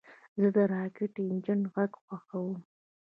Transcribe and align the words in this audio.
زه 0.41 0.47
د 0.55 0.57
راکټ 0.73 1.13
انجن 1.27 1.61
غږ 1.73 1.91
خوښوم. 2.03 2.59